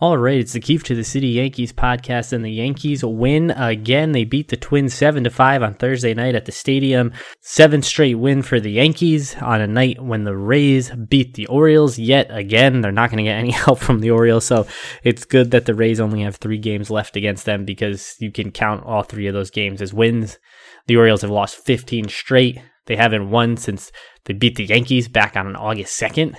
All 0.00 0.16
right, 0.16 0.38
it's 0.38 0.52
the 0.52 0.60
Keefe 0.60 0.84
to 0.84 0.94
the 0.94 1.02
City 1.02 1.26
Yankees 1.26 1.72
podcast, 1.72 2.32
and 2.32 2.44
the 2.44 2.52
Yankees 2.52 3.04
win 3.04 3.50
again. 3.50 4.12
They 4.12 4.22
beat 4.22 4.46
the 4.46 4.56
Twins 4.56 4.94
seven 4.94 5.24
to 5.24 5.30
five 5.30 5.60
on 5.60 5.74
Thursday 5.74 6.14
night 6.14 6.36
at 6.36 6.44
the 6.44 6.52
stadium. 6.52 7.12
Seventh 7.40 7.84
straight 7.84 8.14
win 8.14 8.42
for 8.42 8.60
the 8.60 8.70
Yankees 8.70 9.34
on 9.42 9.60
a 9.60 9.66
night 9.66 10.00
when 10.00 10.22
the 10.22 10.36
Rays 10.36 10.92
beat 10.92 11.34
the 11.34 11.48
Orioles 11.48 11.98
yet 11.98 12.28
again. 12.30 12.80
They're 12.80 12.92
not 12.92 13.10
going 13.10 13.16
to 13.16 13.28
get 13.28 13.40
any 13.40 13.50
help 13.66 13.80
from 13.80 13.98
the 13.98 14.12
Orioles, 14.12 14.44
so 14.44 14.68
it's 15.02 15.24
good 15.24 15.50
that 15.50 15.66
the 15.66 15.74
Rays 15.74 15.98
only 15.98 16.22
have 16.22 16.36
three 16.36 16.58
games 16.58 16.90
left 16.90 17.16
against 17.16 17.44
them 17.44 17.64
because 17.64 18.14
you 18.20 18.30
can 18.30 18.52
count 18.52 18.84
all 18.84 19.02
three 19.02 19.26
of 19.26 19.34
those 19.34 19.50
games 19.50 19.82
as 19.82 19.92
wins. 19.92 20.38
The 20.86 20.96
Orioles 20.96 21.22
have 21.22 21.32
lost 21.32 21.66
15 21.66 22.06
straight. 22.08 22.62
They 22.86 22.94
haven't 22.94 23.30
won 23.30 23.56
since 23.56 23.90
they 24.26 24.34
beat 24.34 24.54
the 24.54 24.66
Yankees 24.66 25.08
back 25.08 25.34
on 25.34 25.56
August 25.56 26.00
2nd. 26.00 26.36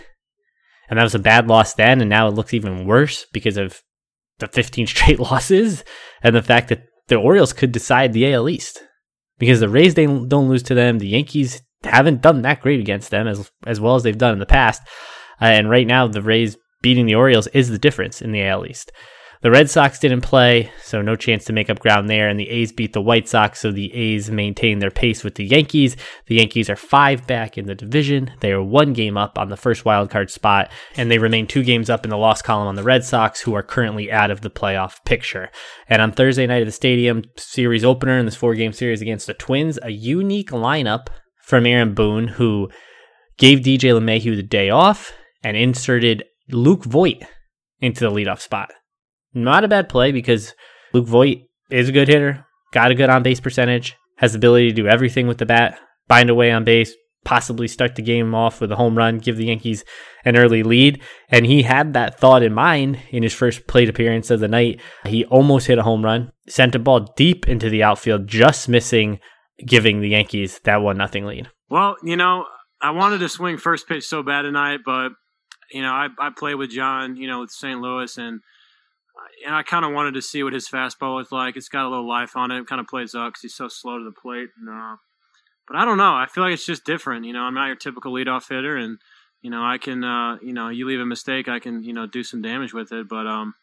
And 0.90 0.98
that 0.98 1.04
was 1.04 1.16
a 1.16 1.20
bad 1.20 1.48
loss 1.48 1.74
then, 1.76 2.02
and 2.02 2.10
now 2.10 2.28
it 2.28 2.34
looks 2.34 2.54
even 2.54 2.86
worse 2.86 3.26
because 3.32 3.58
of 3.58 3.82
the 4.40 4.48
15 4.48 4.88
straight 4.88 5.20
losses 5.20 5.84
and 6.23 6.36
the 6.36 6.41
fact 6.41 6.70
that 6.70 6.84
the 7.08 7.16
Orioles 7.16 7.54
could 7.54 7.72
decide 7.72 8.13
the 8.13 8.34
AL 8.34 8.50
East. 8.50 8.82
Because 9.38 9.60
the 9.60 9.70
Rays 9.70 9.94
they 9.94 10.05
don't 10.05 10.49
lose 10.49 10.63
to 10.63 10.73
them, 10.73 10.99
the 10.99 11.08
Yankees 11.08 11.62
haven't 11.84 12.22
done 12.22 12.41
that 12.41 12.62
great 12.62 12.80
against 12.82 13.10
them 13.10 13.26
as 13.26 13.49
as 13.66 13.80
well 13.80 13.96
as 13.96 14.04
they've 14.04 14.18
done 14.18 14.34
in 14.34 14.40
the 14.40 14.46
past. 14.46 14.82
Uh, 15.41 15.46
and 15.46 15.70
right 15.70 15.88
now, 15.88 16.08
the 16.08 16.22
Rays 16.22 16.58
beating 16.82 17.05
the 17.05 17.16
Orioles 17.16 17.48
is 17.48 17.70
the 17.70 17.77
difference 17.77 18.21
in 18.21 18.32
the 18.32 18.44
AL 18.44 18.66
East. 18.66 18.91
The 19.41 19.52
Red 19.52 19.70
Sox 19.70 19.99
didn't 19.99 20.20
play, 20.20 20.70
so 20.84 21.02
no 21.02 21.16
chance 21.16 21.45
to 21.45 21.53
make 21.53 21.70
up 21.70 21.79
ground 21.79 22.09
there. 22.09 22.27
And 22.27 22.38
the 22.38 22.49
A's 22.49 22.73
beat 22.73 22.91
the 22.91 23.02
White 23.02 23.29
Sox, 23.29 23.62
so 23.62 23.71
the 23.71 23.93
A's 23.93 24.29
maintain 24.29 24.79
their 24.79 24.91
pace 24.91 25.23
with 25.23 25.35
the 25.35 25.45
Yankees. 25.45 25.95
The 26.25 26.35
Yankees 26.35 26.70
are 26.70 26.75
five 26.75 27.25
back 27.25 27.57
in 27.57 27.65
the 27.65 27.73
division. 27.73 28.31
They 28.41 28.52
are 28.52 28.62
one 28.62 28.91
game 28.91 29.17
up 29.17 29.39
on 29.39 29.48
the 29.48 29.55
first 29.55 29.85
wild 29.85 30.09
card 30.09 30.29
spot, 30.29 30.70
and 30.98 31.09
they 31.09 31.20
remain 31.20 31.48
two 31.48 31.63
games 31.63 31.89
up 31.89 32.03
in 32.03 32.09
the 32.09 32.17
loss 32.17 32.41
column 32.41 32.67
on 32.67 32.75
the 32.75 32.84
Red 32.84 33.05
Sox, 33.05 33.39
who 33.39 33.53
are 33.53 33.63
currently 33.63 34.12
out 34.12 34.29
of 34.29 34.41
the 34.41 34.49
playoff 34.49 34.98
picture. 35.05 35.49
And 35.87 36.01
on 36.01 36.12
Thursday 36.12 36.45
night 36.45 36.63
at 36.63 36.65
the 36.65 36.73
stadium, 36.73 37.23
series 37.37 37.85
opener 37.85 38.18
in 38.18 38.26
this 38.26 38.35
four 38.35 38.55
game 38.55 38.74
series 38.74 39.01
against 39.01 39.26
the 39.26 39.34
Twins, 39.34 39.79
a 39.81 39.91
unique 39.91 40.51
lineup 40.51 41.07
from 41.41 41.65
Aaron 41.65 41.93
Boone, 41.93 42.27
who 42.27 42.70
gave 43.37 43.59
DJ 43.59 43.98
LeMahieu 43.98 44.35
the 44.35 44.43
day 44.43 44.70
off 44.70 45.13
and 45.41 45.55
inserted 45.55 46.26
Luke 46.49 46.84
Voit 46.84 47.24
into 47.79 48.01
the 48.01 48.12
leadoff 48.12 48.41
spot. 48.41 48.71
Not 49.34 49.63
a 49.63 49.68
bad 49.68 49.90
play 49.90 50.12
because 50.12 50.54
Luke 50.94 51.08
Voit 51.08 51.40
is 51.70 51.90
a 51.90 51.94
good 51.94 52.08
hitter, 52.08 52.46
got 52.72 52.91
a 52.91 52.96
good 52.96 53.10
on 53.10 53.24
base 53.24 53.40
percentage, 53.40 53.96
has 54.18 54.34
the 54.34 54.38
ability 54.38 54.70
to 54.70 54.76
do 54.76 54.88
everything 54.88 55.27
with 55.27 55.38
the 55.38 55.46
bat, 55.46 55.80
bind 56.08 56.30
away 56.30 56.52
on 56.52 56.63
base, 56.63 56.94
possibly 57.26 57.68
start 57.68 57.96
the 57.96 58.02
game 58.02 58.34
off 58.34 58.62
with 58.62 58.71
a 58.71 58.76
home 58.76 58.98
run, 58.98 59.20
give 59.20 59.38
the 59.38 59.46
Yankees 59.46 59.84
an 60.26 60.36
early 60.36 60.63
lead. 60.63 61.02
And 61.30 61.46
he 61.46 61.63
had 61.63 61.94
that 61.94 62.20
thought 62.20 62.44
in 62.44 62.54
mind 62.54 62.99
in 63.12 63.24
his 63.24 63.34
first 63.34 63.68
plate 63.68 63.90
appearance 63.90 64.31
of 64.31 64.40
the 64.40 64.47
night. 64.47 64.81
He 65.06 65.25
almost 65.25 65.68
hit 65.68 65.78
a 65.78 65.84
home 65.84 66.03
run, 66.03 66.31
sent 66.47 66.75
a 66.75 66.80
ball 66.80 67.02
deep 67.16 67.47
into 67.47 67.69
the 67.69 67.84
outfield, 67.84 68.28
just 68.28 68.69
missing 68.69 69.19
giving 69.66 70.00
the 70.00 70.09
Yankees 70.09 70.59
that 70.64 70.81
one 70.81 70.97
nothing 70.97 71.25
lead. 71.25 71.50
Well, 71.69 71.97
you 72.03 72.16
know, 72.16 72.46
I 72.81 72.91
wanted 72.91 73.19
to 73.19 73.30
swing 73.30 73.58
first 73.58 73.88
pitch 73.88 74.06
so 74.06 74.24
bad 74.24 74.44
tonight, 74.44 74.80
but 74.86 75.09
you 75.72 75.81
know, 75.81 75.91
I 75.91 76.08
I 76.19 76.30
played 76.36 76.56
with 76.56 76.72
John, 76.72 77.18
you 77.18 77.28
know, 77.28 77.41
with 77.41 77.52
St. 77.52 77.80
Louis 77.80 78.18
and 78.18 78.40
and 79.45 79.56
I 79.56 79.63
kind 79.63 79.85
of 79.85 79.94
wanted 79.94 80.13
to 80.16 80.22
see 80.22 80.44
what 80.44 80.53
his 80.53 80.68
fastball 80.68 81.16
was 81.16 81.31
like. 81.31 81.56
It's 81.56 81.69
got 81.69 81.85
a 81.85 81.90
little 81.90 82.07
life 82.07 82.35
on 82.35 82.51
it. 82.51 82.59
It 82.59 82.68
kind 82.68 82.81
of 82.81 82.88
plays 82.88 83.16
up 83.16 83.29
because 83.29 83.41
he's 83.41 83.56
so 83.56 83.68
slow 83.68 83.97
to 83.97 84.03
the 84.03 84.12
plate. 84.12 84.50
Uh, 84.69 84.96
but 85.68 85.78
I 85.78 85.85
don't 85.85 85.97
know. 85.97 86.16
I 86.16 86.25
feel 86.25 86.44
like 86.44 86.53
it's 86.53 86.66
just 86.66 86.85
different. 86.85 87.25
You 87.25 87.34
know, 87.34 87.41
I'm 87.41 87.53
not 87.53 87.68
your 87.68 87.75
typical 87.75 88.13
leadoff 88.13 88.50
hitter, 88.50 88.75
and 88.75 88.97
you 89.41 89.50
know, 89.50 89.63
I 89.63 89.78
can, 89.78 90.03
uh, 90.03 90.38
you 90.41 90.53
know, 90.53 90.69
you 90.69 90.85
leave 90.85 91.00
a 91.00 91.06
mistake, 91.06 91.47
I 91.47 91.59
can, 91.59 91.84
you 91.84 91.94
know, 91.94 92.06
do 92.06 92.23
some 92.23 92.41
damage 92.41 92.73
with 92.73 92.91
it. 92.91 93.07
But 93.07 93.28
um, 93.28 93.53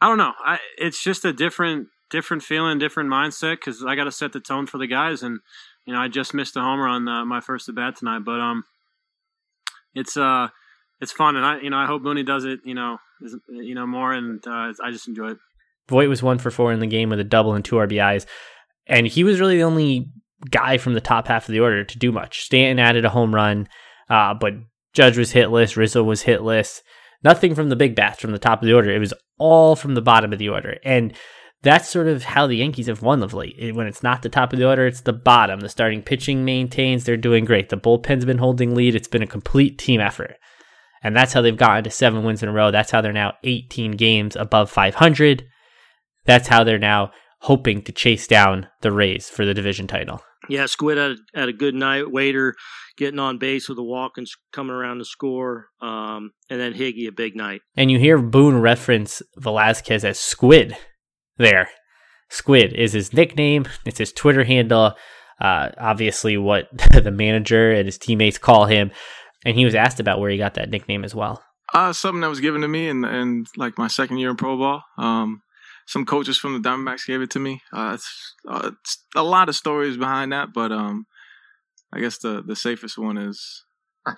I 0.00 0.08
don't 0.08 0.18
know. 0.18 0.32
I 0.38 0.58
it's 0.78 1.02
just 1.02 1.24
a 1.24 1.32
different, 1.32 1.88
different 2.10 2.42
feeling, 2.42 2.78
different 2.78 3.10
mindset 3.10 3.56
because 3.56 3.84
I 3.84 3.96
got 3.96 4.04
to 4.04 4.12
set 4.12 4.32
the 4.32 4.40
tone 4.40 4.66
for 4.66 4.78
the 4.78 4.86
guys, 4.86 5.22
and 5.22 5.40
you 5.86 5.94
know, 5.94 6.00
I 6.00 6.08
just 6.08 6.34
missed 6.34 6.56
a 6.56 6.60
homer 6.60 6.86
on 6.86 7.08
uh, 7.08 7.24
my 7.24 7.40
first 7.40 7.68
at 7.68 7.74
bat 7.74 7.96
tonight, 7.96 8.20
but 8.24 8.40
um, 8.40 8.64
it's 9.94 10.16
uh 10.16 10.48
it's 11.00 11.12
fun, 11.12 11.36
and 11.36 11.44
I 11.44 11.60
you 11.60 11.70
know 11.70 11.78
I 11.78 11.86
hope 11.86 12.02
Boonie 12.02 12.22
does 12.22 12.44
it 12.44 12.60
you 12.64 12.74
know 12.74 12.98
you 13.48 13.74
know 13.74 13.86
more, 13.86 14.12
and 14.12 14.44
uh, 14.46 14.72
I 14.82 14.90
just 14.90 15.08
enjoy 15.08 15.32
it. 15.32 15.38
Voit 15.88 16.08
was 16.08 16.22
one 16.22 16.38
for 16.38 16.50
four 16.50 16.72
in 16.72 16.80
the 16.80 16.86
game 16.86 17.10
with 17.10 17.20
a 17.20 17.24
double 17.24 17.54
and 17.54 17.64
two 17.64 17.76
RBIs, 17.76 18.26
and 18.86 19.06
he 19.06 19.24
was 19.24 19.40
really 19.40 19.56
the 19.56 19.64
only 19.64 20.10
guy 20.50 20.78
from 20.78 20.94
the 20.94 21.00
top 21.00 21.28
half 21.28 21.48
of 21.48 21.52
the 21.52 21.60
order 21.60 21.84
to 21.84 21.98
do 21.98 22.12
much. 22.12 22.42
Stanton 22.42 22.78
added 22.78 23.04
a 23.04 23.10
home 23.10 23.34
run, 23.34 23.68
uh, 24.08 24.34
but 24.34 24.54
Judge 24.92 25.18
was 25.18 25.32
hitless, 25.32 25.76
Rizzo 25.76 26.02
was 26.02 26.24
hitless. 26.24 26.80
Nothing 27.22 27.54
from 27.54 27.68
the 27.68 27.76
big 27.76 27.94
bats 27.94 28.20
from 28.20 28.32
the 28.32 28.38
top 28.38 28.62
of 28.62 28.66
the 28.66 28.72
order. 28.72 28.90
It 28.90 28.98
was 28.98 29.12
all 29.38 29.76
from 29.76 29.94
the 29.94 30.00
bottom 30.00 30.32
of 30.32 30.38
the 30.38 30.48
order, 30.48 30.78
and 30.84 31.12
that's 31.62 31.88
sort 31.88 32.08
of 32.08 32.24
how 32.24 32.46
the 32.46 32.56
Yankees 32.56 32.86
have 32.86 33.02
won 33.02 33.22
of 33.22 33.34
late. 33.34 33.74
When 33.74 33.86
it's 33.86 34.02
not 34.02 34.22
the 34.22 34.30
top 34.30 34.52
of 34.52 34.58
the 34.58 34.66
order, 34.66 34.86
it's 34.86 35.02
the 35.02 35.12
bottom. 35.12 35.60
The 35.60 35.68
starting 35.68 36.02
pitching 36.02 36.44
maintains. 36.44 37.04
They're 37.04 37.18
doing 37.18 37.44
great. 37.44 37.68
The 37.68 37.76
bullpen's 37.76 38.24
been 38.24 38.38
holding 38.38 38.74
lead. 38.74 38.94
It's 38.94 39.08
been 39.08 39.22
a 39.22 39.26
complete 39.26 39.76
team 39.78 40.00
effort. 40.00 40.36
And 41.02 41.16
that's 41.16 41.32
how 41.32 41.40
they've 41.40 41.56
gotten 41.56 41.84
to 41.84 41.90
seven 41.90 42.24
wins 42.24 42.42
in 42.42 42.48
a 42.48 42.52
row. 42.52 42.70
That's 42.70 42.90
how 42.90 43.00
they're 43.00 43.12
now 43.12 43.34
18 43.42 43.92
games 43.92 44.36
above 44.36 44.70
500. 44.70 45.44
That's 46.26 46.48
how 46.48 46.64
they're 46.64 46.78
now 46.78 47.12
hoping 47.40 47.82
to 47.82 47.92
chase 47.92 48.26
down 48.26 48.68
the 48.82 48.92
Rays 48.92 49.28
for 49.28 49.46
the 49.46 49.54
division 49.54 49.86
title. 49.86 50.22
Yeah, 50.48 50.66
Squid 50.66 50.98
had, 50.98 51.16
had 51.34 51.48
a 51.48 51.54
good 51.54 51.74
night. 51.74 52.10
Waiter 52.10 52.54
getting 52.96 53.18
on 53.18 53.38
base 53.38 53.68
with 53.68 53.78
a 53.78 53.82
walk 53.82 54.18
and 54.18 54.26
coming 54.52 54.72
around 54.72 54.98
to 54.98 55.04
score. 55.04 55.66
Um, 55.80 56.32
and 56.50 56.60
then 56.60 56.74
Higgy 56.74 57.08
a 57.08 57.12
big 57.12 57.34
night. 57.34 57.62
And 57.76 57.90
you 57.90 57.98
hear 57.98 58.18
Boone 58.18 58.60
reference 58.60 59.22
Velazquez 59.36 60.04
as 60.04 60.20
Squid 60.20 60.76
there. 61.38 61.70
Squid 62.28 62.72
is 62.72 62.92
his 62.92 63.12
nickname. 63.12 63.66
It's 63.84 63.98
his 63.98 64.12
Twitter 64.12 64.44
handle. 64.44 64.94
Uh, 65.40 65.70
obviously, 65.78 66.36
what 66.36 66.68
the 66.92 67.10
manager 67.10 67.72
and 67.72 67.86
his 67.86 67.98
teammates 67.98 68.38
call 68.38 68.66
him. 68.66 68.90
And 69.44 69.56
he 69.56 69.64
was 69.64 69.74
asked 69.74 70.00
about 70.00 70.20
where 70.20 70.30
he 70.30 70.36
got 70.36 70.54
that 70.54 70.70
nickname 70.70 71.04
as 71.04 71.14
well. 71.14 71.42
Uh, 71.72 71.92
something 71.92 72.20
that 72.20 72.28
was 72.28 72.40
given 72.40 72.60
to 72.62 72.68
me 72.68 72.88
in, 72.88 73.04
in 73.04 73.46
like 73.56 73.78
my 73.78 73.88
second 73.88 74.18
year 74.18 74.30
in 74.30 74.36
pro 74.36 74.56
ball. 74.56 74.82
Um, 74.98 75.42
some 75.86 76.04
coaches 76.04 76.38
from 76.38 76.52
the 76.52 76.68
Diamondbacks 76.68 77.06
gave 77.06 77.20
it 77.20 77.30
to 77.30 77.38
me. 77.38 77.62
Uh, 77.72 77.92
it's, 77.94 78.34
uh, 78.48 78.70
it's 78.80 79.04
a 79.14 79.22
lot 79.22 79.48
of 79.48 79.56
stories 79.56 79.96
behind 79.96 80.32
that, 80.32 80.48
but 80.52 80.72
um, 80.72 81.06
I 81.92 82.00
guess 82.00 82.18
the 82.18 82.42
the 82.42 82.56
safest 82.56 82.98
one 82.98 83.18
is 83.18 83.64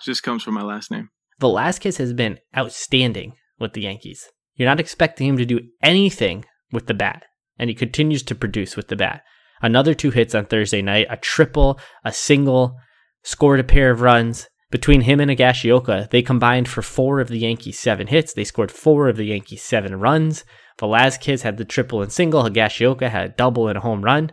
just 0.01 0.23
comes 0.23 0.43
from 0.43 0.53
my 0.53 0.61
last 0.61 0.91
name. 0.91 1.09
Velazquez 1.39 1.97
has 1.97 2.13
been 2.13 2.39
outstanding 2.55 3.33
with 3.59 3.73
the 3.73 3.81
Yankees. 3.81 4.29
You're 4.55 4.69
not 4.69 4.79
expecting 4.79 5.27
him 5.27 5.37
to 5.37 5.45
do 5.45 5.61
anything 5.81 6.45
with 6.71 6.87
the 6.87 6.93
bat, 6.93 7.23
and 7.57 7.69
he 7.69 7.75
continues 7.75 8.23
to 8.23 8.35
produce 8.35 8.75
with 8.75 8.87
the 8.87 8.95
bat. 8.95 9.23
Another 9.61 9.93
two 9.93 10.11
hits 10.11 10.35
on 10.35 10.45
Thursday 10.45 10.81
night, 10.81 11.07
a 11.09 11.17
triple, 11.17 11.79
a 12.03 12.11
single, 12.11 12.77
scored 13.23 13.59
a 13.59 13.63
pair 13.63 13.91
of 13.91 14.01
runs. 14.01 14.47
Between 14.73 15.01
him 15.01 15.19
and 15.19 15.29
Higashioka, 15.29 16.09
they 16.09 16.23
combined 16.23 16.67
for 16.67 16.81
four 16.81 17.19
of 17.19 17.27
the 17.27 17.37
Yankees' 17.37 17.77
seven 17.77 18.07
hits. 18.07 18.33
They 18.33 18.43
scored 18.43 18.71
four 18.71 19.07
of 19.07 19.17
the 19.17 19.25
Yankees' 19.25 19.61
seven 19.61 19.99
runs. 19.99 20.45
Velazquez 20.79 21.43
had 21.43 21.57
the 21.57 21.63
triple 21.63 22.01
and 22.01 22.11
single. 22.11 22.41
Higashioka 22.41 23.07
had 23.07 23.25
a 23.25 23.33
double 23.35 23.67
and 23.67 23.77
a 23.77 23.81
home 23.81 24.01
run. 24.01 24.31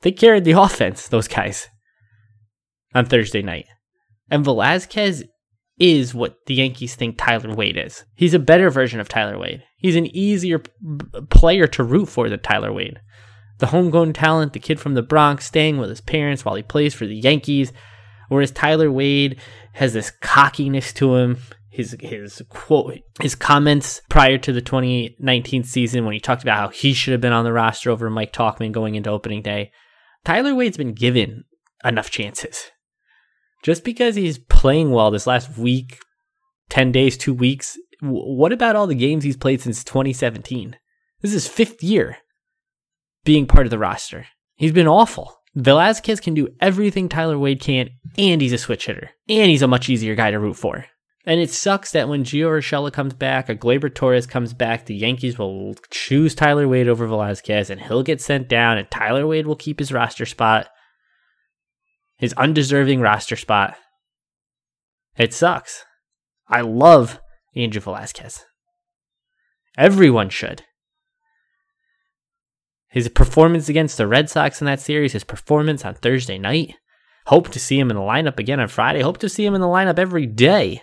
They 0.00 0.10
carried 0.10 0.44
the 0.44 0.52
offense, 0.58 1.08
those 1.08 1.28
guys, 1.28 1.68
on 2.94 3.04
Thursday 3.04 3.42
night. 3.42 3.66
And 4.30 4.42
Velazquez 4.42 5.24
is 5.78 6.14
what 6.14 6.36
the 6.46 6.54
Yankees 6.54 6.94
think 6.94 7.18
Tyler 7.18 7.54
Wade 7.54 7.76
is. 7.76 8.06
He's 8.14 8.32
a 8.32 8.38
better 8.38 8.70
version 8.70 8.98
of 8.98 9.10
Tyler 9.10 9.38
Wade. 9.38 9.62
He's 9.76 9.96
an 9.96 10.06
easier 10.16 10.60
p- 10.60 10.70
player 11.28 11.66
to 11.66 11.84
root 11.84 12.06
for 12.06 12.30
than 12.30 12.40
Tyler 12.40 12.72
Wade. 12.72 12.98
The 13.58 13.66
homegrown 13.66 14.14
talent, 14.14 14.54
the 14.54 14.58
kid 14.58 14.80
from 14.80 14.94
the 14.94 15.02
Bronx, 15.02 15.44
staying 15.44 15.76
with 15.76 15.90
his 15.90 16.00
parents 16.00 16.46
while 16.46 16.54
he 16.54 16.62
plays 16.62 16.94
for 16.94 17.04
the 17.04 17.14
Yankees. 17.14 17.74
Whereas 18.32 18.50
Tyler 18.50 18.90
Wade 18.90 19.38
has 19.74 19.92
this 19.92 20.10
cockiness 20.10 20.94
to 20.94 21.16
him. 21.16 21.36
His 21.68 21.94
his 22.00 22.42
quote 22.48 22.98
his 23.20 23.34
comments 23.34 24.00
prior 24.08 24.38
to 24.38 24.52
the 24.52 24.62
2019 24.62 25.64
season 25.64 26.04
when 26.04 26.14
he 26.14 26.20
talked 26.20 26.42
about 26.42 26.58
how 26.58 26.68
he 26.68 26.94
should 26.94 27.12
have 27.12 27.20
been 27.20 27.34
on 27.34 27.44
the 27.44 27.52
roster 27.52 27.90
over 27.90 28.08
Mike 28.08 28.32
Tauchman 28.32 28.72
going 28.72 28.94
into 28.94 29.10
opening 29.10 29.42
day. 29.42 29.70
Tyler 30.24 30.54
Wade's 30.54 30.78
been 30.78 30.94
given 30.94 31.44
enough 31.84 32.10
chances. 32.10 32.70
Just 33.62 33.84
because 33.84 34.14
he's 34.14 34.38
playing 34.38 34.92
well 34.92 35.10
this 35.10 35.26
last 35.26 35.58
week, 35.58 35.98
10 36.70 36.90
days, 36.90 37.18
2 37.18 37.34
weeks, 37.34 37.78
what 38.00 38.52
about 38.52 38.76
all 38.76 38.86
the 38.86 38.94
games 38.94 39.24
he's 39.24 39.36
played 39.36 39.60
since 39.60 39.84
2017? 39.84 40.76
This 41.20 41.34
is 41.34 41.44
his 41.44 41.52
fifth 41.52 41.82
year 41.82 42.16
being 43.24 43.46
part 43.46 43.66
of 43.66 43.70
the 43.70 43.78
roster. 43.78 44.26
He's 44.56 44.72
been 44.72 44.88
awful. 44.88 45.41
Velazquez 45.54 46.20
can 46.20 46.34
do 46.34 46.48
everything 46.60 47.08
Tyler 47.08 47.38
Wade 47.38 47.60
can, 47.60 47.90
and 48.16 48.40
he's 48.40 48.52
a 48.52 48.58
switch 48.58 48.86
hitter, 48.86 49.10
and 49.28 49.50
he's 49.50 49.62
a 49.62 49.68
much 49.68 49.88
easier 49.88 50.14
guy 50.14 50.30
to 50.30 50.38
root 50.38 50.56
for. 50.56 50.86
And 51.24 51.40
it 51.40 51.50
sucks 51.50 51.92
that 51.92 52.08
when 52.08 52.24
Gio 52.24 52.48
Urshela 52.48 52.92
comes 52.92 53.14
back, 53.14 53.48
or 53.48 53.54
Gleyber 53.54 53.94
Torres 53.94 54.26
comes 54.26 54.54
back, 54.54 54.86
the 54.86 54.94
Yankees 54.94 55.38
will 55.38 55.74
choose 55.90 56.34
Tyler 56.34 56.66
Wade 56.66 56.88
over 56.88 57.06
Velazquez, 57.06 57.70
and 57.70 57.80
he'll 57.80 58.02
get 58.02 58.20
sent 58.20 58.48
down, 58.48 58.78
and 58.78 58.90
Tyler 58.90 59.26
Wade 59.26 59.46
will 59.46 59.54
keep 59.54 59.78
his 59.78 59.92
roster 59.92 60.26
spot, 60.26 60.68
his 62.16 62.32
undeserving 62.34 63.00
roster 63.00 63.36
spot. 63.36 63.76
It 65.16 65.34
sucks. 65.34 65.84
I 66.48 66.62
love 66.62 67.20
Angel 67.54 67.82
Velazquez. 67.82 68.44
Everyone 69.76 70.28
should. 70.28 70.64
His 72.92 73.08
performance 73.08 73.70
against 73.70 73.96
the 73.96 74.06
Red 74.06 74.28
Sox 74.28 74.60
in 74.60 74.66
that 74.66 74.80
series, 74.80 75.14
his 75.14 75.24
performance 75.24 75.84
on 75.84 75.94
Thursday 75.94 76.38
night. 76.38 76.76
Hope 77.26 77.48
to 77.50 77.58
see 77.58 77.78
him 77.78 77.90
in 77.90 77.96
the 77.96 78.02
lineup 78.02 78.38
again 78.38 78.60
on 78.60 78.68
Friday. 78.68 79.00
Hope 79.00 79.18
to 79.18 79.30
see 79.30 79.46
him 79.46 79.54
in 79.54 79.62
the 79.62 79.66
lineup 79.66 79.98
every 79.98 80.26
day 80.26 80.82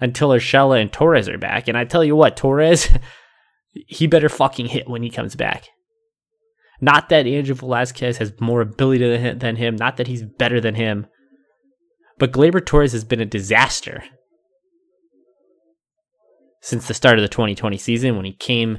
until 0.00 0.30
Urshela 0.30 0.80
and 0.80 0.92
Torres 0.92 1.28
are 1.28 1.38
back. 1.38 1.66
And 1.66 1.78
I 1.78 1.84
tell 1.84 2.04
you 2.04 2.14
what, 2.14 2.36
Torres, 2.36 2.90
he 3.72 4.06
better 4.06 4.28
fucking 4.28 4.66
hit 4.66 4.88
when 4.88 5.02
he 5.02 5.08
comes 5.08 5.34
back. 5.34 5.68
Not 6.80 7.08
that 7.08 7.26
Andrew 7.26 7.54
Velazquez 7.54 8.18
has 8.18 8.38
more 8.38 8.60
ability 8.60 9.34
than 9.34 9.56
him, 9.56 9.76
not 9.76 9.96
that 9.96 10.06
he's 10.08 10.22
better 10.22 10.60
than 10.60 10.74
him, 10.74 11.06
but 12.18 12.32
Gleyber 12.32 12.64
Torres 12.64 12.92
has 12.92 13.04
been 13.04 13.20
a 13.20 13.26
disaster 13.26 14.04
since 16.62 16.86
the 16.86 16.94
start 16.94 17.18
of 17.18 17.22
the 17.22 17.28
2020 17.28 17.78
season 17.78 18.16
when 18.16 18.24
he 18.24 18.32
came 18.32 18.78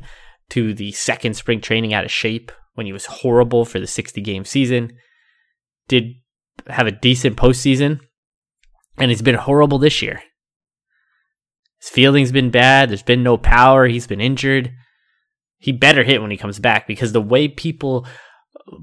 to 0.52 0.74
the 0.74 0.92
second 0.92 1.36
spring 1.36 1.62
training 1.62 1.94
out 1.94 2.06
of 2.06 2.12
shape, 2.12 2.52
when 2.74 2.86
he 2.86 2.94
was 2.94 3.06
horrible 3.06 3.66
for 3.66 3.80
the 3.80 3.88
60 3.88 4.22
game 4.22 4.46
season, 4.46 4.94
did 5.88 6.14
have 6.68 6.88
a 6.88 6.92
decent 6.92 7.36
postseason, 7.36 8.00
and 8.98 9.12
he's 9.12 9.22
been 9.22 9.36
horrible 9.36 9.78
this 9.78 10.02
year. 10.02 10.22
His 11.80 11.90
fielding's 11.90 12.32
been 12.32 12.52
bad. 12.52 12.90
There's 12.90 13.04
been 13.04 13.24
no 13.24 13.38
power. 13.38 13.88
He's 13.88 14.08
been 14.08 14.22
injured. 14.22 14.72
He 15.58 15.72
better 15.72 16.04
hit 16.04 16.22
when 16.22 16.32
he 16.32 16.38
comes 16.38 16.60
back 16.60 16.88
because 16.88 17.12
the 17.12 17.22
way 17.22 17.48
people 17.48 18.08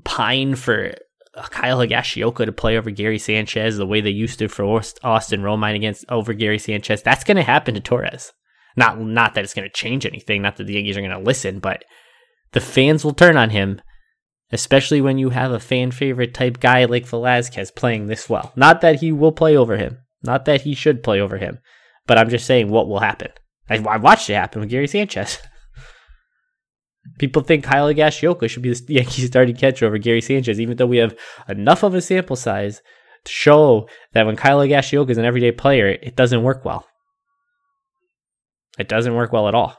pine 0.04 0.54
for 0.54 0.94
Kyle 1.50 1.78
Higashioka 1.78 2.44
to 2.44 2.52
play 2.52 2.76
over 2.76 2.90
Gary 2.90 3.18
Sanchez, 3.18 3.76
the 3.76 3.86
way 3.86 4.00
they 4.00 4.10
used 4.10 4.38
to 4.40 4.48
for 4.48 4.64
Austin 4.64 5.42
Romine 5.42 5.76
against 5.76 6.04
over 6.08 6.32
Gary 6.34 6.58
Sanchez, 6.58 7.02
that's 7.02 7.24
going 7.24 7.36
to 7.36 7.42
happen 7.42 7.74
to 7.74 7.80
Torres. 7.80 8.32
Not 8.78 9.00
not 9.00 9.34
that 9.34 9.42
it's 9.42 9.54
going 9.54 9.68
to 9.68 9.74
change 9.74 10.06
anything. 10.06 10.40
Not 10.40 10.56
that 10.56 10.64
the 10.64 10.74
Yankees 10.74 10.96
are 10.96 11.00
going 11.00 11.10
to 11.10 11.18
listen, 11.18 11.58
but 11.58 11.84
the 12.52 12.60
fans 12.60 13.04
will 13.04 13.12
turn 13.12 13.36
on 13.36 13.50
him, 13.50 13.80
especially 14.52 15.00
when 15.00 15.18
you 15.18 15.30
have 15.30 15.50
a 15.50 15.58
fan 15.58 15.90
favorite 15.90 16.32
type 16.32 16.60
guy 16.60 16.84
like 16.84 17.04
Velazquez 17.04 17.72
playing 17.72 18.06
this 18.06 18.28
well. 18.28 18.52
Not 18.54 18.80
that 18.82 19.00
he 19.00 19.10
will 19.10 19.32
play 19.32 19.56
over 19.56 19.76
him. 19.76 19.98
Not 20.22 20.44
that 20.44 20.60
he 20.60 20.76
should 20.76 21.02
play 21.02 21.20
over 21.20 21.38
him. 21.38 21.58
But 22.06 22.18
I'm 22.18 22.30
just 22.30 22.46
saying 22.46 22.70
what 22.70 22.88
will 22.88 23.00
happen. 23.00 23.32
I, 23.68 23.78
I 23.78 23.96
watched 23.96 24.30
it 24.30 24.34
happen 24.34 24.60
with 24.60 24.70
Gary 24.70 24.86
Sanchez. 24.86 25.38
People 27.18 27.42
think 27.42 27.64
Kyle 27.64 27.92
Higashioka 27.92 28.48
should 28.48 28.62
be 28.62 28.72
the 28.72 28.84
Yankees 28.94 29.26
starting 29.26 29.56
catcher 29.56 29.86
over 29.86 29.98
Gary 29.98 30.20
Sanchez, 30.20 30.60
even 30.60 30.76
though 30.76 30.86
we 30.86 30.98
have 30.98 31.18
enough 31.48 31.82
of 31.82 31.94
a 31.94 32.00
sample 32.00 32.36
size 32.36 32.80
to 33.24 33.32
show 33.32 33.88
that 34.12 34.24
when 34.24 34.36
Kyle 34.36 34.60
Higashioka 34.60 35.10
is 35.10 35.18
an 35.18 35.24
everyday 35.24 35.50
player, 35.50 35.88
it 35.88 36.14
doesn't 36.14 36.44
work 36.44 36.64
well. 36.64 36.86
It 38.78 38.88
doesn't 38.88 39.14
work 39.14 39.32
well 39.32 39.48
at 39.48 39.54
all. 39.54 39.76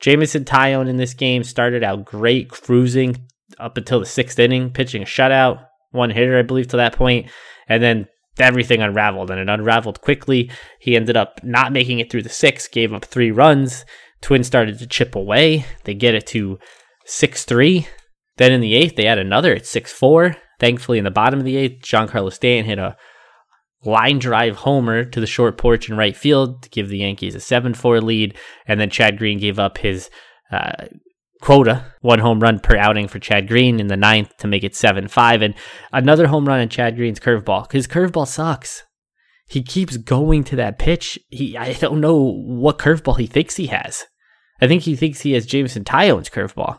Jameson 0.00 0.44
Taillon 0.44 0.88
in 0.88 0.96
this 0.96 1.14
game 1.14 1.44
started 1.44 1.82
out 1.82 2.04
great, 2.04 2.50
cruising 2.50 3.26
up 3.58 3.76
until 3.76 4.00
the 4.00 4.06
sixth 4.06 4.38
inning, 4.38 4.70
pitching 4.70 5.02
a 5.02 5.06
shutout, 5.06 5.66
one 5.90 6.10
hitter, 6.10 6.38
I 6.38 6.42
believe, 6.42 6.68
to 6.68 6.76
that 6.78 6.96
point, 6.96 7.30
and 7.68 7.82
then 7.82 8.06
everything 8.38 8.82
unraveled, 8.82 9.30
and 9.30 9.40
it 9.40 9.48
unraveled 9.48 10.00
quickly. 10.00 10.50
He 10.80 10.96
ended 10.96 11.16
up 11.16 11.40
not 11.42 11.72
making 11.72 12.00
it 12.00 12.10
through 12.10 12.22
the 12.22 12.28
sixth, 12.28 12.70
gave 12.70 12.92
up 12.92 13.04
three 13.04 13.30
runs. 13.30 13.84
Twins 14.20 14.46
started 14.46 14.78
to 14.78 14.86
chip 14.86 15.14
away. 15.14 15.66
They 15.84 15.94
get 15.94 16.14
it 16.14 16.26
to 16.28 16.58
6 17.04 17.44
3. 17.44 17.86
Then 18.36 18.52
in 18.52 18.60
the 18.60 18.74
eighth, 18.74 18.96
they 18.96 19.04
had 19.04 19.18
another 19.18 19.54
at 19.54 19.66
6 19.66 19.92
4. 19.92 20.36
Thankfully, 20.58 20.98
in 20.98 21.04
the 21.04 21.10
bottom 21.10 21.38
of 21.38 21.44
the 21.44 21.56
eighth, 21.56 21.82
Giancarlo 21.84 22.32
Stanton 22.32 22.64
hit 22.64 22.78
a 22.78 22.96
line 23.84 24.18
drive 24.18 24.56
homer 24.56 25.04
to 25.04 25.20
the 25.20 25.26
short 25.26 25.58
porch 25.58 25.88
in 25.88 25.96
right 25.96 26.16
field 26.16 26.62
to 26.62 26.70
give 26.70 26.88
the 26.88 26.98
Yankees 26.98 27.34
a 27.34 27.40
7 27.40 27.74
4 27.74 28.00
lead. 28.00 28.36
And 28.66 28.80
then 28.80 28.90
Chad 28.90 29.18
Green 29.18 29.38
gave 29.38 29.58
up 29.58 29.78
his 29.78 30.10
uh, 30.50 30.86
quota, 31.40 31.84
one 32.00 32.20
home 32.20 32.40
run 32.40 32.60
per 32.60 32.76
outing 32.76 33.08
for 33.08 33.18
Chad 33.18 33.48
Green 33.48 33.80
in 33.80 33.88
the 33.88 33.96
ninth 33.96 34.36
to 34.38 34.46
make 34.46 34.64
it 34.64 34.74
7 34.74 35.08
5. 35.08 35.42
And 35.42 35.54
another 35.92 36.28
home 36.28 36.46
run 36.46 36.60
on 36.60 36.68
Chad 36.68 36.96
Green's 36.96 37.20
curveball. 37.20 37.70
His 37.72 37.86
curveball 37.86 38.26
sucks. 38.26 38.82
He 39.46 39.62
keeps 39.62 39.96
going 39.98 40.44
to 40.44 40.56
that 40.56 40.78
pitch. 40.78 41.18
He, 41.28 41.56
I 41.56 41.74
don't 41.74 42.00
know 42.00 42.16
what 42.16 42.78
curveball 42.78 43.18
he 43.18 43.26
thinks 43.26 43.56
he 43.56 43.66
has. 43.66 44.04
I 44.60 44.66
think 44.66 44.82
he 44.82 44.96
thinks 44.96 45.20
he 45.20 45.32
has 45.32 45.46
Jameson 45.46 45.84
Taillon's 45.84 46.30
curveball. 46.30 46.78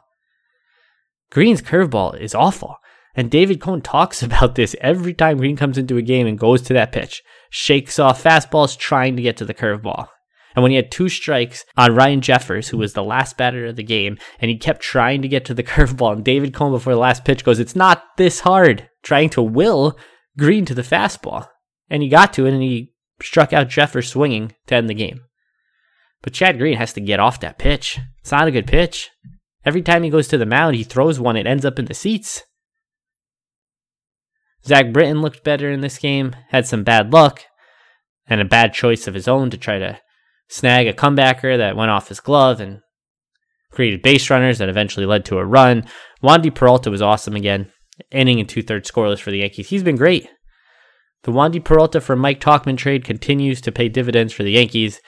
Green's 1.30 1.62
curveball 1.62 2.20
is 2.20 2.34
awful. 2.34 2.78
And 3.16 3.32
David 3.32 3.62
Cone 3.62 3.82
talks 3.82 4.22
about 4.24 4.56
this 4.56 4.76
every 4.82 5.14
time 5.14 5.38
Green 5.38 5.56
comes 5.56 5.78
into 5.78 5.98
a 5.98 6.02
game 6.02 6.28
and 6.28 6.38
goes 6.38 6.62
to 6.64 6.74
that 6.74 6.92
pitch, 6.92 7.24
shakes 7.50 8.00
off 8.00 8.24
fastballs 8.24 8.78
trying 8.78 9.16
to 9.16 9.22
get 9.22 9.38
to 9.38 9.46
the 9.46 9.54
curveball. 9.54 10.08
And 10.56 10.64
when 10.64 10.72
he 10.72 10.78
had 10.78 10.90
two 10.90 11.10
strikes 11.10 11.66
on 11.76 11.96
Ryan 11.96 12.22
Jeffers, 12.22 12.70
who 12.70 12.78
was 12.78 12.94
the 12.94 13.04
last 13.04 13.38
batter 13.38 13.66
of 13.66 13.76
the 13.76 13.84
game, 13.84 14.18
and 14.40 14.50
he 14.50 14.58
kept 14.58 14.82
trying 14.82 15.22
to 15.22 15.28
get 15.28 15.44
to 15.46 15.54
the 15.54 15.64
curveball, 15.64 16.14
and 16.14 16.24
David 16.24 16.54
Cone 16.54 16.72
before 16.72 16.94
the 16.94 17.00
last 17.00 17.26
pitch 17.26 17.44
goes, 17.44 17.60
It's 17.60 17.76
not 17.76 18.04
this 18.18 18.42
hard, 18.42 18.90
trying 19.04 19.30
to 19.32 19.42
will 19.42 19.98
Green 20.38 20.66
to 20.66 20.74
the 20.74 20.82
fastball. 20.82 21.48
And 21.90 22.02
he 22.02 22.10
got 22.10 22.34
to 22.34 22.46
it, 22.46 22.54
and 22.54 22.64
he 22.64 22.94
struck 23.22 23.54
out 23.54 23.70
Jeffers 23.70 24.10
swinging 24.10 24.54
to 24.68 24.76
end 24.76 24.90
the 24.90 24.94
game. 24.94 25.22
But 26.22 26.34
Chad 26.34 26.58
Green 26.58 26.78
has 26.78 26.94
to 26.94 27.02
get 27.02 27.20
off 27.20 27.40
that 27.42 27.60
pitch. 27.60 28.00
It's 28.20 28.32
not 28.32 28.48
a 28.48 28.52
good 28.52 28.68
pitch. 28.68 29.12
Every 29.64 29.82
time 29.82 30.04
he 30.04 30.10
goes 30.10 30.28
to 30.30 30.38
the 30.38 30.46
mound, 30.46 30.76
he 30.76 30.84
throws 30.84 31.20
one, 31.20 31.38
it 31.38 31.48
ends 31.48 31.66
up 31.66 31.80
in 31.80 31.86
the 31.86 31.94
seats. 31.94 32.44
Zach 34.66 34.92
Britton 34.92 35.22
looked 35.22 35.44
better 35.44 35.72
in 35.72 35.82
this 35.82 35.98
game, 35.98 36.36
had 36.50 36.66
some 36.66 36.84
bad 36.84 37.14
luck, 37.14 37.44
and 38.28 38.42
a 38.42 38.46
bad 38.46 38.74
choice 38.74 39.08
of 39.08 39.14
his 39.14 39.28
own 39.28 39.50
to 39.52 39.58
try 39.58 39.78
to 39.78 40.00
snag 40.50 40.88
a 40.88 40.94
comebacker 40.94 41.58
that 41.58 41.76
went 41.76 41.92
off 41.92 42.10
his 42.10 42.20
glove 42.20 42.60
and 42.60 42.82
created 43.72 44.02
base 44.02 44.30
runners 44.30 44.58
that 44.58 44.70
eventually 44.70 45.06
led 45.06 45.26
to 45.26 45.38
a 45.38 45.46
run. 45.46 45.86
Wandy 46.24 46.54
Peralta 46.54 46.90
was 46.90 47.02
awesome 47.02 47.36
again, 47.36 47.72
inning 48.12 48.40
and 48.40 48.50
two 48.50 48.64
thirds 48.64 48.90
scoreless 48.90 49.20
for 49.20 49.32
the 49.32 49.40
Yankees. 49.40 49.70
He's 49.70 49.84
been 49.84 49.98
great. 49.98 50.28
The 51.24 51.32
Wandy 51.32 51.64
Peralta 51.64 52.02
for 52.02 52.16
Mike 52.16 52.40
Tauchman 52.40 52.78
trade 52.78 53.04
continues 53.04 53.62
to 53.62 53.72
pay 53.72 53.90
dividends 53.90 54.34
for 54.34 54.44
the 54.44 54.52
Yankees. 54.52 55.00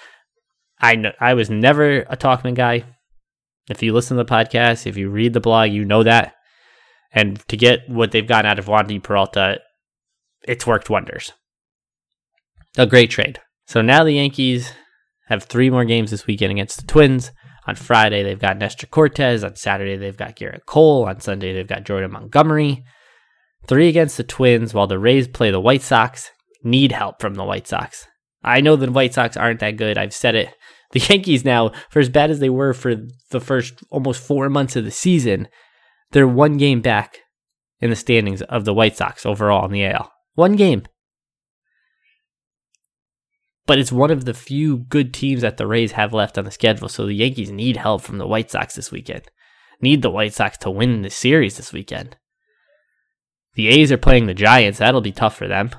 I 0.80 1.14
I 1.20 1.34
was 1.34 1.50
never 1.50 2.02
a 2.02 2.18
Tauchman 2.18 2.56
guy. 2.56 2.84
If 3.70 3.84
you 3.84 3.94
listen 3.94 4.18
to 4.18 4.24
the 4.24 4.32
podcast, 4.32 4.86
if 4.86 4.98
you 4.98 5.10
read 5.10 5.34
the 5.34 5.40
blog, 5.40 5.72
you 5.72 5.86
know 5.86 6.04
that. 6.04 6.34
And 7.12 7.46
to 7.48 7.58
get 7.58 7.90
what 7.90 8.12
they've 8.12 8.28
gotten 8.28 8.50
out 8.50 8.60
of 8.60 8.66
Wandy 8.66 9.02
Peralta, 9.02 9.60
it's 10.48 10.68
worked 10.68 10.90
wonders. 10.90 11.34
A 12.78 12.86
great 12.86 13.10
trade. 13.10 13.40
So 13.66 13.82
now 13.82 14.04
the 14.04 14.14
Yankees 14.14 14.72
have 15.28 15.44
three 15.44 15.70
more 15.70 15.86
games 15.86 16.12
this 16.12 16.28
weekend 16.28 16.52
against 16.52 16.80
the 16.80 16.88
Twins. 16.88 17.32
On 17.68 17.76
Friday, 17.76 18.24
they've 18.24 18.40
got 18.40 18.58
Nestor 18.58 18.88
Cortes. 18.88 19.44
On 19.44 19.56
Saturday, 19.56 19.98
they've 19.98 20.16
got 20.16 20.38
Gerrit 20.38 20.66
Cole. 20.66 21.06
On 21.06 21.20
Sunday, 21.20 21.54
they've 21.54 21.68
got 21.68 21.84
Jordan 21.84 22.12
Montgomery. 22.12 22.84
Three 23.68 23.90
against 23.90 24.16
the 24.16 24.24
Twins, 24.24 24.74
while 24.74 24.88
the 24.88 25.00
Rays 25.00 25.28
play 25.28 25.52
the 25.52 25.60
White 25.60 25.82
Sox. 25.82 26.32
Need 26.64 26.94
help 26.94 27.22
from 27.22 27.36
the 27.36 27.44
White 27.44 27.68
Sox. 27.68 28.08
I 28.44 28.62
know 28.62 28.78
the 28.78 28.90
White 28.90 29.14
Sox 29.14 29.36
aren't 29.36 29.60
that 29.60 29.76
good. 29.76 29.98
I've 29.98 30.14
said 30.14 30.36
it. 30.36 30.50
The 30.94 31.02
Yankees 31.02 31.44
now, 31.44 31.74
for 31.90 32.00
as 32.00 32.08
bad 32.08 32.32
as 32.32 32.40
they 32.40 32.50
were 32.50 32.74
for 32.74 32.96
the 33.32 33.42
first 33.42 33.84
almost 33.90 34.26
four 34.26 34.50
months 34.50 34.78
of 34.78 34.86
the 34.86 34.90
season, 34.90 35.50
they're 36.12 36.28
one 36.28 36.58
game 36.58 36.82
back 36.82 37.20
in 37.80 37.90
the 37.90 37.96
standings 37.96 38.42
of 38.44 38.66
the 38.66 38.74
White 38.74 38.98
Sox 38.98 39.26
overall 39.26 39.66
in 39.66 39.72
the 39.72 39.86
AL. 39.86 40.12
One 40.36 40.56
game. 40.56 40.84
But 43.66 43.80
it's 43.80 43.92
one 43.92 44.12
of 44.12 44.26
the 44.26 44.34
few 44.34 44.78
good 44.78 45.14
teams 45.14 45.42
that 45.42 45.58
the 45.58 45.68
Rays 45.68 45.92
have 45.94 46.14
left 46.14 46.38
on 46.38 46.46
the 46.46 46.52
schedule, 46.52 46.88
so 46.88 47.06
the 47.06 47.14
Yankees 47.14 47.52
need 47.52 47.78
help 47.78 48.02
from 48.02 48.18
the 48.18 48.28
White 48.28 48.50
Sox 48.50 48.76
this 48.76 48.92
weekend. 48.92 49.24
Need 49.82 50.02
the 50.02 50.10
White 50.10 50.34
Sox 50.34 50.58
to 50.60 50.72
win 50.72 51.02
the 51.02 51.10
series 51.10 51.58
this 51.58 51.74
weekend. 51.74 52.18
The 53.56 53.68
A's 53.68 53.92
are 53.92 53.98
playing 53.98 54.28
the 54.28 54.34
Giants. 54.34 54.80
That'll 54.80 55.02
be 55.02 55.12
tough 55.12 55.36
for 55.36 55.48
them. 55.48 55.72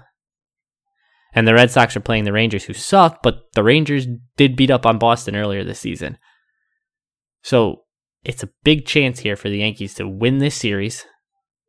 And 1.33 1.47
the 1.49 1.55
Red 1.55 1.71
Sox 1.71 1.97
are 1.97 2.01
playing 2.01 2.25
the 2.25 2.33
Rangers, 2.33 2.65
who 2.65 2.75
suck, 2.75 3.23
but 3.23 3.43
the 3.55 3.63
Rangers 3.63 4.07
did 4.37 4.57
beat 4.57 4.71
up 4.71 4.85
on 4.85 4.99
Boston 4.99 5.37
earlier 5.37 5.65
this 5.65 5.81
season. 5.81 6.19
So 7.43 7.85
it's 8.25 8.43
a 8.43 8.51
big 8.65 8.87
chance 8.87 9.21
here 9.21 9.37
for 9.37 9.49
the 9.49 9.59
Yankees 9.59 9.95
to 9.95 10.09
win 10.09 10.39
this 10.39 10.57
series, 10.57 11.07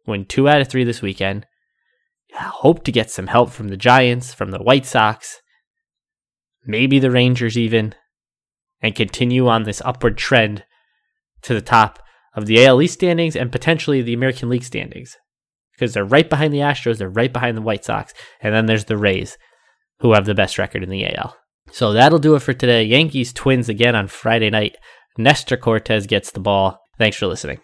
win 0.05 0.25
two 0.25 0.49
out 0.49 0.61
of 0.61 0.67
three 0.67 0.83
this 0.83 1.01
weekend. 1.01 1.45
Hope 2.35 2.83
to 2.83 2.91
get 2.91 3.09
some 3.09 3.27
help 3.27 3.49
from 3.49 3.69
the 3.69 3.77
Giants, 3.77 4.33
from 4.33 4.51
the 4.51 4.61
White 4.61 4.85
Sox, 4.85 5.41
maybe 6.65 6.99
the 6.99 7.11
Rangers 7.11 7.57
even, 7.57 7.95
and 8.81 8.95
continue 8.95 9.47
on 9.47 9.63
this 9.63 9.81
upward 9.83 10.17
trend 10.17 10.63
to 11.41 11.53
the 11.53 11.61
top 11.61 11.99
of 12.35 12.45
the 12.45 12.63
AL 12.65 12.81
East 12.81 12.95
standings 12.95 13.35
and 13.35 13.51
potentially 13.51 14.01
the 14.01 14.13
American 14.13 14.49
League 14.49 14.63
standings. 14.63 15.17
Because 15.73 15.93
they're 15.93 16.05
right 16.05 16.29
behind 16.29 16.53
the 16.53 16.59
Astros, 16.59 16.97
they're 16.97 17.09
right 17.09 17.31
behind 17.31 17.57
the 17.57 17.61
White 17.61 17.85
Sox, 17.85 18.13
and 18.41 18.53
then 18.53 18.65
there's 18.65 18.85
the 18.85 18.97
Rays 18.97 19.37
who 19.99 20.13
have 20.13 20.25
the 20.25 20.35
best 20.35 20.57
record 20.57 20.83
in 20.83 20.89
the 20.89 21.05
AL. 21.15 21.35
So 21.71 21.93
that'll 21.93 22.19
do 22.19 22.35
it 22.35 22.41
for 22.41 22.53
today. 22.53 22.83
Yankees 22.83 23.33
Twins 23.33 23.69
again 23.69 23.95
on 23.95 24.07
Friday 24.07 24.49
night. 24.49 24.77
Nestor 25.19 25.57
Cortes 25.57 26.07
gets 26.07 26.31
the 26.31 26.39
ball. 26.39 26.79
Thanks 26.97 27.17
for 27.17 27.27
listening. 27.27 27.57